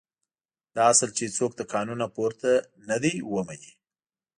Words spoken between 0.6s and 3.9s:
دا اصل چې هېڅوک له قانونه پورته نه دی ومني.